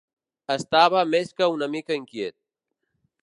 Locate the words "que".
1.41-1.51